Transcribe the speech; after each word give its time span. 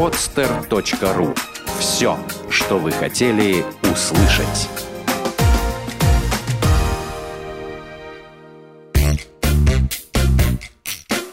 podster.ru. 0.00 1.38
Все, 1.78 2.18
что 2.48 2.78
вы 2.78 2.90
хотели 2.90 3.62
услышать. 3.82 4.70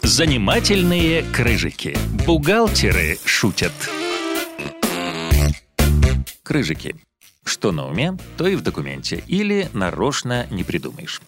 Занимательные 0.02 1.22
крыжики. 1.22 1.96
Бухгалтеры 2.26 3.16
шутят. 3.24 3.72
Крыжики. 6.42 6.94
Что 7.44 7.72
на 7.72 7.88
уме, 7.88 8.18
то 8.36 8.46
и 8.46 8.54
в 8.54 8.60
документе. 8.60 9.24
Или 9.28 9.70
нарочно 9.72 10.46
не 10.50 10.62
придумаешь. 10.62 11.22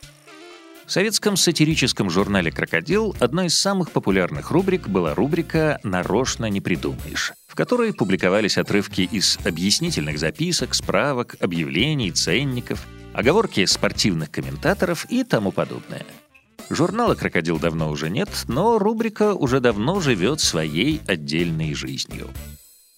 В 0.90 0.92
советском 0.92 1.36
сатирическом 1.36 2.10
журнале 2.10 2.50
«Крокодил» 2.50 3.14
одной 3.20 3.46
из 3.46 3.56
самых 3.56 3.92
популярных 3.92 4.50
рубрик 4.50 4.88
была 4.88 5.14
рубрика 5.14 5.78
«Нарочно 5.84 6.46
не 6.46 6.60
придумаешь», 6.60 7.32
в 7.46 7.54
которой 7.54 7.94
публиковались 7.94 8.58
отрывки 8.58 9.02
из 9.02 9.38
объяснительных 9.44 10.18
записок, 10.18 10.74
справок, 10.74 11.36
объявлений, 11.38 12.10
ценников, 12.10 12.88
оговорки 13.14 13.64
спортивных 13.66 14.32
комментаторов 14.32 15.06
и 15.08 15.22
тому 15.22 15.52
подобное. 15.52 16.04
Журнала 16.70 17.14
«Крокодил» 17.14 17.60
давно 17.60 17.88
уже 17.88 18.10
нет, 18.10 18.28
но 18.48 18.80
рубрика 18.80 19.34
уже 19.34 19.60
давно 19.60 20.00
живет 20.00 20.40
своей 20.40 21.02
отдельной 21.06 21.72
жизнью. 21.72 22.26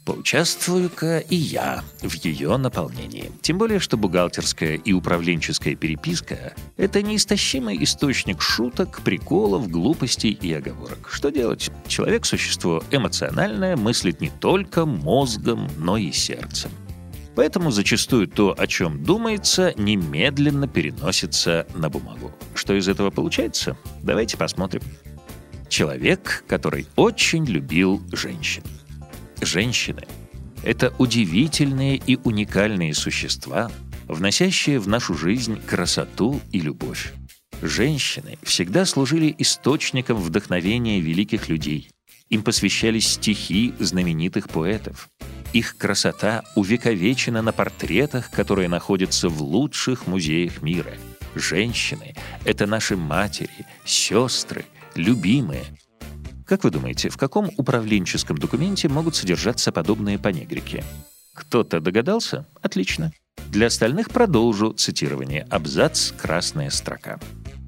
Поучаствую-ка 0.04 1.18
и 1.18 1.36
я 1.36 1.84
в 2.00 2.12
ее 2.24 2.56
наполнении. 2.56 3.30
Тем 3.40 3.58
более, 3.58 3.78
что 3.78 3.96
бухгалтерская 3.96 4.74
и 4.74 4.92
управленческая 4.92 5.76
переписка— 5.76 6.54
это 6.76 7.02
неистощимый 7.02 7.82
источник 7.84 8.42
шуток, 8.42 9.00
приколов, 9.02 9.70
глупостей 9.70 10.32
и 10.32 10.52
оговорок. 10.52 11.08
Что 11.08 11.30
делать? 11.30 11.70
Человек— 11.86 12.24
существо 12.26 12.82
эмоциональное, 12.90 13.76
мыслит 13.76 14.20
не 14.20 14.30
только 14.30 14.86
мозгом, 14.86 15.70
но 15.78 15.96
и 15.96 16.10
сердцем. 16.10 16.72
Поэтому 17.36 17.70
зачастую 17.70 18.26
то, 18.26 18.54
о 18.58 18.66
чем 18.66 19.04
думается, 19.04 19.72
немедленно 19.76 20.66
переносится 20.66 21.64
на 21.76 21.88
бумагу. 21.88 22.32
Что 22.54 22.74
из 22.74 22.88
этого 22.88 23.10
получается? 23.10 23.76
Давайте 24.02 24.36
посмотрим. 24.36 24.82
Человек, 25.68 26.44
который 26.48 26.86
очень 26.96 27.46
любил 27.46 28.02
женщин. 28.12 28.62
Женщины— 29.42 30.06
это 30.62 30.94
удивительные 30.98 31.96
и 31.96 32.16
уникальные 32.22 32.94
существа, 32.94 33.72
вносящие 34.06 34.78
в 34.78 34.86
нашу 34.86 35.14
жизнь 35.14 35.60
красоту 35.60 36.40
и 36.52 36.60
любовь. 36.60 37.12
Женщины 37.60 38.38
всегда 38.44 38.86
служили 38.86 39.34
источником 39.38 40.16
вдохновения 40.18 41.00
великих 41.00 41.48
людей. 41.48 41.90
Им 42.28 42.44
посвящались 42.44 43.08
стихи 43.08 43.74
знаменитых 43.80 44.48
поэтов. 44.48 45.08
Их 45.52 45.76
красота 45.76 46.44
увековечена 46.54 47.42
на 47.42 47.52
портретах, 47.52 48.30
которые 48.30 48.68
находятся 48.68 49.28
в 49.28 49.42
лучших 49.42 50.06
музеях 50.06 50.62
мира. 50.62 50.94
Женщины— 51.34 52.14
это 52.44 52.66
наши 52.66 52.96
матери, 52.96 53.66
сестры, 53.84 54.64
любимые, 54.94 55.64
как 56.46 56.64
вы 56.64 56.70
думаете, 56.70 57.08
в 57.08 57.16
каком 57.16 57.50
управленческом 57.56 58.38
документе 58.38 58.88
могут 58.88 59.16
содержаться 59.16 59.72
подобные 59.72 60.18
понегрики? 60.18 60.84
Кто-то 61.34 61.80
догадался? 61.80 62.46
Отлично. 62.60 63.12
Для 63.48 63.66
остальных 63.66 64.10
продолжу 64.10 64.72
цитирование. 64.72 65.46
Абзац 65.50 66.12
«Красная 66.12 66.70
строка». 66.70 67.20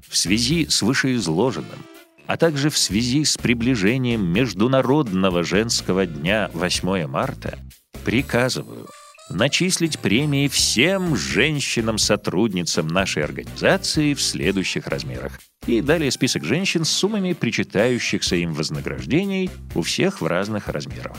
В 0.07 0.17
связи 0.17 0.67
с 0.67 0.81
вышеизложенным, 0.81 1.79
а 2.27 2.37
также 2.37 2.69
в 2.69 2.77
связи 2.77 3.23
с 3.23 3.37
приближением 3.37 4.25
Международного 4.25 5.43
женского 5.43 6.05
дня 6.05 6.49
8 6.53 7.07
марта, 7.07 7.59
приказываю 8.03 8.87
начислить 9.29 9.99
премии 9.99 10.47
всем 10.47 11.15
женщинам-сотрудницам 11.15 12.87
нашей 12.87 13.23
организации 13.23 14.13
в 14.13 14.21
следующих 14.21 14.87
размерах. 14.87 15.39
И 15.67 15.81
далее 15.81 16.11
список 16.11 16.43
женщин 16.43 16.85
с 16.85 16.89
суммами 16.89 17.33
причитающихся 17.33 18.35
им 18.35 18.53
вознаграждений 18.53 19.49
у 19.73 19.81
всех 19.81 20.21
в 20.21 20.27
разных 20.27 20.67
размерах. 20.67 21.17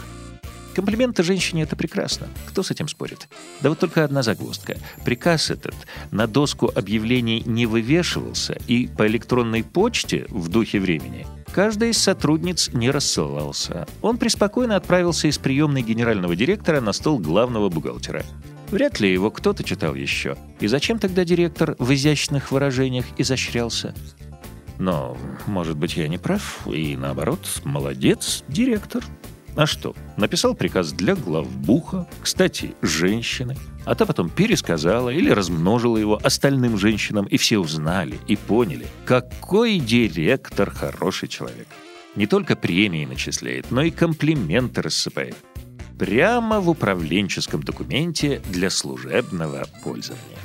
Комплименты 0.76 1.22
женщине— 1.22 1.62
это 1.64 1.75
прекрасно. 1.75 2.28
Кто 2.48 2.62
с 2.62 2.70
этим 2.70 2.87
спорит? 2.87 3.31
Да 3.62 3.70
вот 3.70 3.78
только 3.78 4.04
одна 4.04 4.22
загвоздка. 4.22 4.76
Приказ 5.06 5.50
этот 5.50 5.75
на 6.10 6.26
доску 6.26 6.70
объявлений 6.75 7.42
не 7.47 7.64
вывешивался 7.64 8.59
и 8.66 8.87
по 8.87 9.06
электронной 9.06 9.64
почте 9.64 10.26
в 10.28 10.48
духе 10.50 10.78
времени 10.78 11.26
каждая 11.50 11.92
из 11.92 11.97
сотрудниц 11.97 12.69
не 12.75 12.91
рассылался. 12.91 13.87
Он 14.03 14.19
преспокойно 14.19 14.76
отправился 14.76 15.28
из 15.28 15.38
приемной 15.38 15.81
генерального 15.81 16.37
директора 16.37 16.82
на 16.82 16.93
стол 16.93 17.20
главного 17.20 17.70
бухгалтера. 17.70 18.22
Вряд 18.69 19.00
ли 19.00 19.10
его 19.10 19.31
кто-то 19.31 19.64
читал 19.64 19.94
еще. 19.94 20.37
И 20.60 20.66
зачем 20.66 20.98
тогда 20.98 21.25
директор 21.25 21.75
в 21.78 21.94
изящных 21.94 22.53
выражениях 22.53 23.06
изощрялся? 23.16 23.94
Но, 24.78 25.16
может 25.47 25.76
быть, 25.76 25.97
я 25.97 26.06
не 26.08 26.19
прав, 26.19 26.66
и 26.66 26.97
наоборот, 26.97 27.62
молодец, 27.64 28.44
директор. 28.48 29.03
А 29.56 29.65
что, 29.65 29.94
написал 30.19 30.55
приказ 30.55 30.93
для 30.93 31.15
главбуха, 31.15 32.06
кстати, 32.21 32.75
женщины, 32.83 33.56
а 33.87 33.94
та 33.94 34.05
потом 34.05 34.28
пересказала 34.28 35.09
или 35.09 35.31
размножила 35.31 35.97
его 35.97 36.21
остальным 36.22 36.77
женщинам, 36.77 37.25
и 37.25 37.39
все 37.39 37.59
узнали 37.59 38.19
и 38.27 38.37
поняли, 38.37 38.87
какой 39.06 39.78
директор 39.78 40.71
хороший 40.71 41.28
человек. 41.28 41.69
Не 42.17 42.27
только 42.27 42.55
премии 42.55 43.06
начисляет, 43.06 43.71
но 43.71 43.83
и 43.83 43.91
комплименты 43.91 44.83
рассыпает. 44.83 45.37
Прямо 45.99 46.61
в 46.61 46.69
управленческом 46.69 47.62
документе 47.62 48.43
для 48.50 48.69
служебного 48.69 49.67
пользования. 49.83 50.38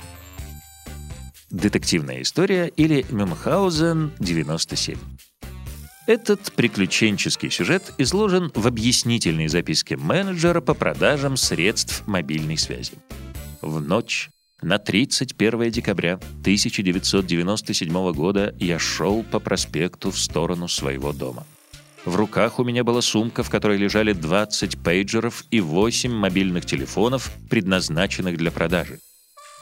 Детективная 1.49 2.21
история 2.21 2.67
или 2.67 3.05
Мюнхгаузен 3.09 4.13
97. 4.19 4.97
Этот 6.07 6.51
приключенческий 6.53 7.51
сюжет 7.51 7.93
изложен 7.99 8.51
в 8.55 8.65
объяснительной 8.65 9.47
записке 9.47 9.97
менеджера 9.97 10.59
по 10.59 10.73
продажам 10.73 11.37
средств 11.37 12.03
мобильной 12.07 12.57
связи. 12.57 12.93
В 13.61 13.79
ночь 13.79 14.29
на 14.63 14.79
31 14.79 15.69
декабря 15.69 16.15
1997 16.41 18.11
года 18.13 18.55
я 18.59 18.79
шел 18.79 19.23
по 19.23 19.39
проспекту 19.39 20.09
в 20.09 20.17
сторону 20.17 20.67
своего 20.67 21.13
дома. 21.13 21.45
В 22.03 22.15
руках 22.15 22.57
у 22.57 22.63
меня 22.63 22.83
была 22.83 23.01
сумка, 23.01 23.43
в 23.43 23.51
которой 23.51 23.77
лежали 23.77 24.13
20 24.13 24.79
пейджеров 24.79 25.43
и 25.51 25.61
8 25.61 26.11
мобильных 26.11 26.65
телефонов, 26.65 27.31
предназначенных 27.47 28.37
для 28.37 28.49
продажи. 28.49 28.99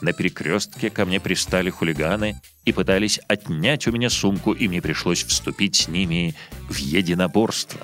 На 0.02 0.14
перекрестке 0.14 0.90
ко 0.90 1.06
мне 1.06 1.20
пристали 1.20 1.70
хулиганы 1.70 2.42
и 2.64 2.72
пытались 2.72 3.20
отнять 3.28 3.88
у 3.88 3.92
меня 3.92 4.10
сумку, 4.10 4.54
и 4.54 4.68
мне 4.68 4.82
пришлось 4.82 5.24
вступить 5.24 5.76
с 5.76 5.88
ними 5.88 6.36
в 6.70 6.78
единоборство. 6.78 7.82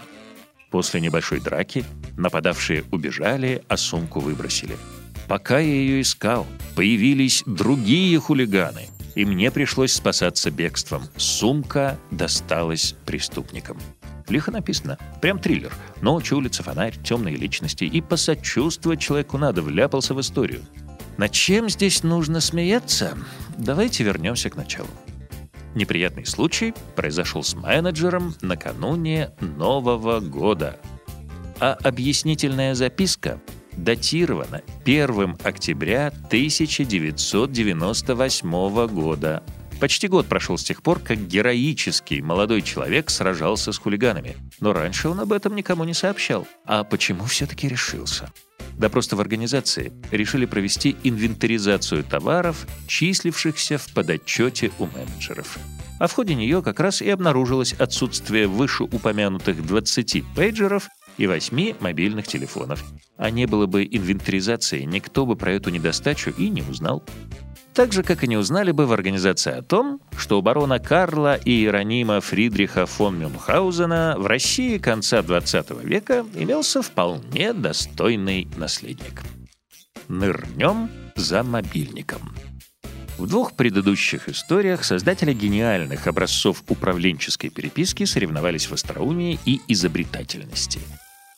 После 0.72 1.02
небольшой 1.02 1.40
драки 1.40 1.84
нападавшие 2.18 2.84
убежали, 2.92 3.64
а 3.68 3.78
сумку 3.78 4.20
выбросили. 4.20 4.78
Пока 5.28 5.60
я 5.60 5.74
ее 5.74 6.02
искал, 6.02 6.46
появились 6.76 7.44
другие 7.46 8.20
хулиганы, 8.20 8.88
и 9.16 9.26
мне 9.26 9.52
пришлось 9.52 9.94
спасаться 9.94 10.52
бегством. 10.52 11.04
Сумка 11.18 11.98
досталась 12.12 12.96
преступникам. 13.06 13.78
Лихо 14.28 14.52
написано. 14.52 14.98
Прям 15.22 15.40
триллер. 15.40 15.72
Ночь, 16.02 16.32
улица, 16.32 16.64
фонарь, 16.64 16.96
темные 17.04 17.36
личности. 17.36 17.84
И 17.84 18.02
посочувствовать 18.02 19.00
человеку 19.00 19.38
надо, 19.38 19.62
вляпался 19.62 20.14
в 20.14 20.22
историю. 20.22 20.62
Над 21.18 21.32
чем 21.32 21.70
здесь 21.70 22.04
нужно 22.04 22.42
смеяться? 22.42 23.18
Давайте 23.58 24.04
вернемся 24.04 24.50
к 24.50 24.58
началу. 24.58 24.90
Неприятный 25.74 26.26
случай 26.26 26.74
произошел 26.96 27.42
с 27.44 27.54
менеджером 27.54 28.36
накануне 28.42 29.32
Нового 29.40 30.20
года. 30.20 30.78
А 31.60 31.78
объяснительная 31.84 32.76
записка 32.76 33.40
датирована 33.74 34.62
1 34.86 35.38
октября 35.44 36.08
1998 36.08 38.88
года. 38.88 39.44
Почти 39.80 40.08
год 40.08 40.28
прошел 40.28 40.58
с 40.58 40.64
тех 40.64 40.82
пор, 40.82 41.00
как 41.00 41.28
героический 41.28 42.22
молодой 42.22 42.62
человек 42.62 43.10
сражался 43.10 43.74
с 43.74 43.78
хулиганами. 43.78 44.38
Но 44.62 44.72
раньше 44.72 45.10
он 45.10 45.20
об 45.20 45.34
этом 45.34 45.54
никому 45.56 45.84
не 45.84 45.94
сообщал. 45.94 46.48
А 46.66 46.86
почему 46.86 47.26
все-таки 47.26 47.68
решился? 47.68 48.32
Да 48.78 48.90
просто 48.90 49.16
в 49.16 49.22
организации 49.22 49.94
решили 50.12 50.46
провести 50.46 50.96
инвентаризацию 51.04 52.04
товаров, 52.04 52.68
числившихся 52.88 53.78
в 53.78 53.94
подотчете 53.94 54.72
у 54.80 54.86
менеджеров. 54.88 55.58
А 56.00 56.08
в 56.08 56.14
ходе 56.14 56.36
нее 56.36 56.62
как 56.62 56.80
раз 56.80 57.02
и 57.02 57.10
обнаружилось 57.10 57.74
отсутствие 57.74 58.48
вышеупомянутых 58.48 59.66
20 59.66 60.24
пейджеров 60.36 60.90
и 61.18 61.26
8 61.26 61.76
мобильных 61.80 62.28
телефонов. 62.28 62.84
А 63.18 63.30
не 63.30 63.46
было 63.46 63.66
бы 63.66 63.86
инвентаризации, 63.86 64.82
никто 64.82 65.26
бы 65.26 65.38
про 65.38 65.54
эту 65.54 65.70
недостачу 65.70 66.32
и 66.32 66.50
не 66.50 66.64
узнал. 66.64 67.04
Так 67.76 67.92
же, 67.92 68.04
как 68.04 68.24
и 68.24 68.28
не 68.28 68.38
узнали 68.38 68.72
бы 68.72 68.86
в 68.86 68.94
организации 68.94 69.52
о 69.52 69.62
том, 69.62 70.00
что 70.18 70.40
у 70.40 70.42
барона 70.42 70.80
Карла 70.80 71.36
и 71.36 71.52
Иеронима 71.52 72.22
Фридриха 72.22 72.86
фон 72.86 73.20
Мюнхгаузена 73.20 74.16
в 74.18 74.26
России 74.28 74.78
конца 74.78 75.20
XX 75.20 75.86
века 75.86 76.26
имелся 76.36 76.82
вполне 76.82 77.52
достойный 77.52 78.48
наследник. 78.56 79.24
Нырнем 80.08 80.90
за 81.18 81.44
мобильником. 81.44 82.34
В 83.18 83.28
двух 83.28 83.58
предыдущих 83.58 84.30
историях 84.30 84.86
создатели 84.86 85.34
гениальных 85.34 86.08
образцов 86.08 86.64
управленческой 86.70 87.50
переписки 87.50 88.06
соревновались 88.06 88.68
в 88.70 88.74
остроумии 88.74 89.38
и 89.46 89.60
изобретательности. 89.68 90.80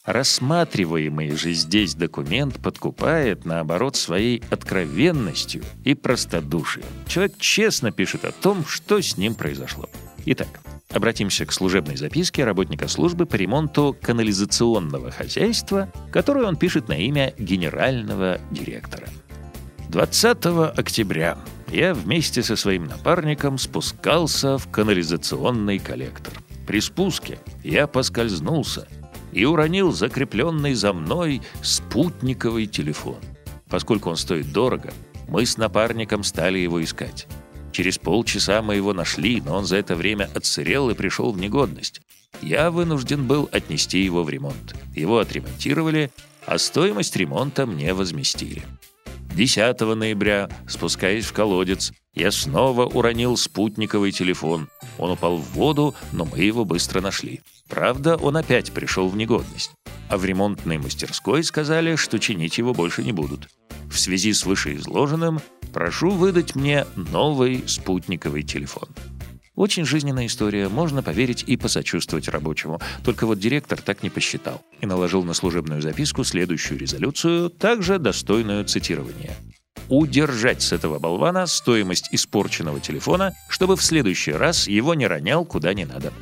Рассматриваемый 0.07 1.31
же 1.31 1.51
здесь 1.51 1.93
документ 1.93 2.61
подкупает, 2.61 3.43
наоборот, 3.43 3.97
своей 3.97 4.41
откровенностью 4.49 5.63
и 5.83 5.95
простодушием. 5.95 6.85
Человек 7.07 7.37
честно 7.39 7.91
пишет 7.91 8.23
о 8.23 8.31
том, 8.31 8.65
что 8.65 9.01
с 9.01 9.17
ним 9.17 9.35
произошло. 9.35 9.89
Итак, 10.25 10.47
обратимся 10.93 11.45
к 11.45 11.51
служебной 11.51 11.97
записке 11.97 12.45
работника 12.45 12.87
службы 12.87 13.25
по 13.25 13.35
ремонту 13.35 13.97
канализационного 14.01 15.11
хозяйства, 15.11 15.91
которую 16.09 16.47
он 16.47 16.55
пишет 16.55 16.87
на 16.87 16.97
имя 16.97 17.33
генерального 17.37 18.39
директора. 18.49 19.09
20 19.89 20.45
октября 20.77 21.37
я 21.69 21.93
вместе 21.93 22.43
со 22.43 22.55
своим 22.55 22.85
напарником 22.85 23.57
спускался 23.57 24.57
в 24.57 24.71
канализационный 24.71 25.79
коллектор. 25.79 26.33
При 26.65 26.79
спуске 26.79 27.39
я 27.63 27.87
поскользнулся 27.87 28.87
и 29.31 29.45
уронил 29.45 29.91
закрепленный 29.91 30.73
за 30.73 30.93
мной 30.93 31.41
спутниковый 31.61 32.67
телефон. 32.67 33.17
Поскольку 33.69 34.09
он 34.09 34.17
стоит 34.17 34.51
дорого, 34.51 34.93
мы 35.27 35.45
с 35.45 35.57
напарником 35.57 36.23
стали 36.23 36.57
его 36.57 36.83
искать. 36.83 37.27
Через 37.71 37.97
полчаса 37.97 38.61
мы 38.61 38.75
его 38.75 38.93
нашли, 38.93 39.41
но 39.41 39.55
он 39.57 39.65
за 39.65 39.77
это 39.77 39.95
время 39.95 40.29
отсырел 40.33 40.89
и 40.89 40.95
пришел 40.95 41.31
в 41.31 41.39
негодность. 41.39 42.01
Я 42.41 42.71
вынужден 42.71 43.27
был 43.27 43.49
отнести 43.51 43.99
его 43.99 44.23
в 44.23 44.29
ремонт. 44.29 44.75
Его 44.95 45.19
отремонтировали, 45.19 46.11
а 46.45 46.57
стоимость 46.57 47.15
ремонта 47.15 47.65
мне 47.65 47.93
возместили. 47.93 48.63
10 49.37 49.79
ноября, 49.81 50.49
спускаясь 50.67 51.25
в 51.25 51.31
колодец, 51.31 51.93
я 52.15 52.31
снова 52.31 52.87
уронил 52.87 53.37
спутниковый 53.37 54.11
телефон. 54.11 54.67
Он 54.97 55.11
упал 55.11 55.37
в 55.37 55.51
воду, 55.51 55.93
но 56.11 56.25
мы 56.25 56.39
его 56.39 56.65
быстро 56.65 57.01
нашли. 57.01 57.41
Правда, 57.69 58.15
он 58.15 58.35
опять 58.35 58.71
пришел 58.71 59.07
в 59.09 59.15
негодность. 59.15 59.73
А 60.09 60.17
в 60.17 60.25
ремонтной 60.25 60.79
мастерской 60.79 61.43
сказали, 61.43 61.95
что 61.97 62.17
чинить 62.17 62.57
его 62.57 62.73
больше 62.73 63.03
не 63.03 63.11
будут. 63.11 63.47
В 63.91 63.99
связи 63.99 64.33
с 64.33 64.43
вышеизложенным 64.43 65.39
прошу 65.71 66.09
выдать 66.09 66.55
мне 66.55 66.87
новый 66.95 67.63
спутниковый 67.67 68.41
телефон. 68.41 68.89
Очень 69.57 69.85
жизненная 69.85 70.27
история, 70.27 70.69
можно 70.69 71.01
поверить 71.01 71.43
и 71.47 71.57
посочувствовать 71.57 72.27
рабочему. 72.27 72.79
Только 73.03 73.25
вот 73.25 73.39
директор 73.39 73.81
так 73.81 74.03
не 74.03 74.11
посчитал 74.11 74.61
и 74.81 74.85
наложил 74.85 75.23
на 75.23 75.33
служебную 75.33 75.81
записку 75.81 76.23
следующую 76.23 76.79
резолюцию, 76.79 77.49
также 77.49 77.97
достойную 77.97 78.65
цитирования. 78.65 79.35
Удержать 79.89 80.61
с 80.61 80.73
этого 80.73 80.99
болвана 80.99 81.47
стоимость 81.47 82.09
испорченного 82.11 82.79
телефона, 82.79 83.33
чтобы 83.49 83.75
в 83.77 83.83
следующий 83.83 84.31
раз 84.31 84.67
его 84.67 84.93
не 84.93 85.07
ронял 85.07 85.43
куда 85.43 85.73
не 85.73 85.85
надо. 85.85 86.13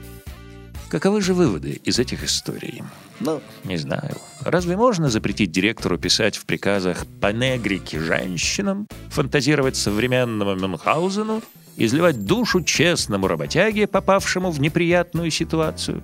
Каковы 0.87 1.19
же 1.19 1.33
выводы 1.33 1.81
из 1.83 1.99
этих 1.99 2.23
историй? 2.23 2.83
Ну, 3.19 3.41
не 3.65 3.75
знаю. 3.75 4.15
Разве 4.43 4.77
можно 4.77 5.09
запретить 5.09 5.51
директору 5.51 5.97
писать 5.97 6.37
в 6.37 6.45
приказах 6.45 7.05
по 7.19 7.33
негрике 7.33 7.99
женщинам, 7.99 8.87
фантазировать 9.09 9.75
современному 9.75 10.55
Мюнхгаузену 10.55 11.41
изливать 11.77 12.25
душу 12.25 12.61
честному 12.61 13.27
работяге, 13.27 13.87
попавшему 13.87 14.51
в 14.51 14.59
неприятную 14.59 15.31
ситуацию. 15.31 16.03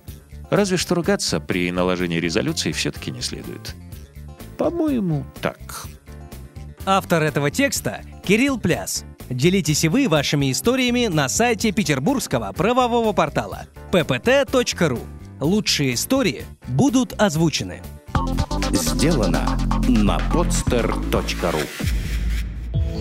Разве 0.50 0.76
что 0.76 0.94
ругаться 0.94 1.40
при 1.40 1.70
наложении 1.70 2.20
резолюции 2.20 2.72
все-таки 2.72 3.10
не 3.10 3.22
следует. 3.22 3.74
По-моему, 4.58 5.24
так. 5.40 5.86
Автор 6.84 7.22
этого 7.22 7.50
текста– 7.50 8.02
Кирилл 8.24 8.58
Пляс. 8.58 9.04
Делитесь 9.30 9.84
и 9.84 9.88
вы 9.88 10.08
вашими 10.08 10.52
историями 10.52 11.06
на 11.06 11.28
сайте 11.28 11.72
петербургского 11.72 12.52
правового 12.52 13.12
портала 13.12 13.66
ppt.ru. 13.92 15.00
Лучшие 15.40 15.94
истории 15.94 16.44
будут 16.68 17.14
озвучены. 17.20 17.82
Сделано 18.72 19.58
на 19.88 20.18
podster.ru 20.32 22.01